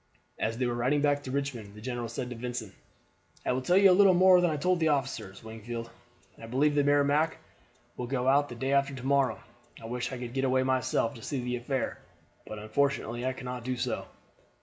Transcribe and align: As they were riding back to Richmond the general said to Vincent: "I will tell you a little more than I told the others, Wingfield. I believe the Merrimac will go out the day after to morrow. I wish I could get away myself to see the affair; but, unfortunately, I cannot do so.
As 0.39 0.57
they 0.57 0.65
were 0.65 0.73
riding 0.73 1.01
back 1.01 1.21
to 1.21 1.29
Richmond 1.29 1.75
the 1.75 1.79
general 1.79 2.09
said 2.09 2.31
to 2.31 2.35
Vincent: 2.35 2.73
"I 3.45 3.51
will 3.51 3.61
tell 3.61 3.77
you 3.77 3.91
a 3.91 3.93
little 3.93 4.15
more 4.15 4.41
than 4.41 4.49
I 4.49 4.57
told 4.57 4.79
the 4.79 4.89
others, 4.89 5.43
Wingfield. 5.43 5.91
I 6.41 6.47
believe 6.47 6.73
the 6.73 6.83
Merrimac 6.83 7.37
will 7.97 8.07
go 8.07 8.27
out 8.27 8.49
the 8.49 8.55
day 8.55 8.73
after 8.73 8.95
to 8.95 9.05
morrow. 9.05 9.39
I 9.79 9.85
wish 9.85 10.11
I 10.11 10.17
could 10.17 10.33
get 10.33 10.43
away 10.43 10.63
myself 10.63 11.13
to 11.13 11.21
see 11.21 11.41
the 11.43 11.55
affair; 11.57 11.99
but, 12.47 12.57
unfortunately, 12.57 13.27
I 13.27 13.33
cannot 13.33 13.63
do 13.63 13.77
so. 13.77 14.07